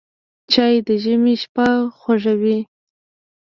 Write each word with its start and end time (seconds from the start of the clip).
چای 0.51 0.75
د 0.87 0.89
ژمي 1.03 1.35
شپه 1.43 1.67
خوږه 1.99 2.33
کوي 2.39 2.59